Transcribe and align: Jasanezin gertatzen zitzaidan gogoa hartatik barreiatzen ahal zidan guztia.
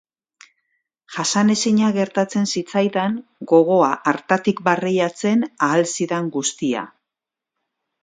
Jasanezin 1.17 1.81
gertatzen 1.97 2.49
zitzaidan 2.55 3.21
gogoa 3.53 3.93
hartatik 4.15 4.65
barreiatzen 4.71 5.49
ahal 5.69 5.89
zidan 5.95 6.37
guztia. 6.39 6.91